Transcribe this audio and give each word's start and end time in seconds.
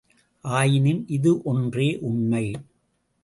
ஆயினும் 0.45 1.07
இது 1.07 1.41
ஒன்றே 1.41 1.99
உண்மை. 2.01 2.45